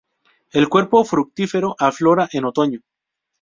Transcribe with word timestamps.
El 0.51 0.67
cuerpo 0.67 1.03
fructífero 1.05 1.75
aflora 1.77 2.27
en 2.31 2.45
otoño. 2.45 2.79